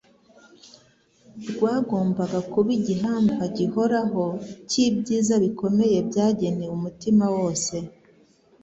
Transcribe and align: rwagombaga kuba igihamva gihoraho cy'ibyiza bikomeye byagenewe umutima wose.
rwagombaga 1.49 2.39
kuba 2.51 2.69
igihamva 2.79 3.43
gihoraho 3.57 4.23
cy'ibyiza 4.69 5.33
bikomeye 5.43 5.97
byagenewe 6.09 6.73
umutima 6.79 7.25
wose. 7.35 7.75